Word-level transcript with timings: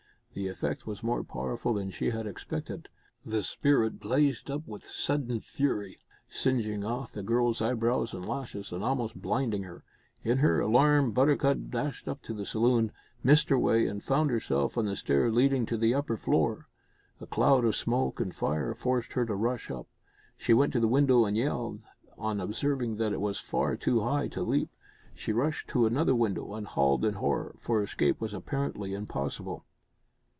The 0.33 0.47
effect 0.47 0.87
was 0.87 1.03
more 1.03 1.25
powerful 1.25 1.73
than 1.73 1.91
she 1.91 2.11
had 2.11 2.25
expected. 2.25 2.87
The 3.25 3.43
spirit 3.43 3.99
blazed 3.99 4.49
up 4.49 4.65
with 4.65 4.85
sudden 4.85 5.41
fury, 5.41 5.99
singeing 6.29 6.85
off 6.85 7.11
the 7.11 7.21
girl's 7.21 7.61
eyebrows 7.61 8.13
and 8.13 8.25
lashes, 8.25 8.71
and 8.71 8.81
almost 8.81 9.21
blinding 9.21 9.63
her. 9.63 9.83
In 10.23 10.37
her 10.37 10.61
alarm 10.61 11.11
Buttercup 11.11 11.69
dashed 11.69 12.07
up 12.07 12.21
to 12.21 12.33
the 12.33 12.45
saloon, 12.45 12.93
missed 13.21 13.49
her 13.49 13.59
way, 13.59 13.85
and 13.87 14.01
found 14.01 14.29
herself 14.31 14.77
on 14.77 14.85
the 14.85 14.95
stair 14.95 15.29
leading 15.29 15.65
to 15.65 15.75
the 15.75 15.93
upper 15.93 16.15
floor. 16.15 16.69
A 17.19 17.27
cloud 17.27 17.65
of 17.65 17.75
smoke 17.75 18.21
and 18.21 18.33
fire 18.33 18.73
forced 18.73 19.11
her 19.11 19.25
to 19.25 19.35
rush 19.35 19.69
up. 19.69 19.89
She 20.37 20.53
went 20.53 20.71
to 20.71 20.79
the 20.79 20.87
window 20.87 21.25
and 21.25 21.35
yelled, 21.35 21.81
on 22.17 22.39
observing 22.39 22.95
that 22.95 23.11
it 23.11 23.19
was 23.19 23.41
far 23.41 23.75
too 23.75 23.99
high 23.99 24.29
to 24.29 24.43
leap. 24.43 24.69
She 25.13 25.33
rushed 25.33 25.67
to 25.71 25.85
another 25.85 26.15
window 26.15 26.53
and 26.53 26.65
howled 26.69 27.03
in 27.03 27.15
horror, 27.15 27.57
for 27.59 27.83
escape 27.83 28.21
was 28.21 28.33
apparently 28.33 28.93
impossible. 28.93 29.65